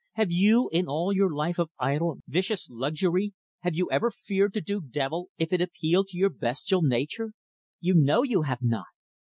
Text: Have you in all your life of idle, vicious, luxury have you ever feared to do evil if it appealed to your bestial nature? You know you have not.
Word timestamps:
Have 0.13 0.31
you 0.31 0.67
in 0.71 0.87
all 0.87 1.13
your 1.13 1.31
life 1.31 1.59
of 1.59 1.69
idle, 1.77 2.21
vicious, 2.27 2.67
luxury 2.71 3.33
have 3.59 3.75
you 3.75 3.87
ever 3.91 4.09
feared 4.09 4.51
to 4.55 4.59
do 4.61 4.81
evil 4.95 5.29
if 5.37 5.53
it 5.53 5.61
appealed 5.61 6.07
to 6.07 6.17
your 6.17 6.31
bestial 6.31 6.81
nature? 6.81 7.33
You 7.79 7.93
know 7.93 8.23
you 8.23 8.41
have 8.41 8.63
not. 8.63 8.87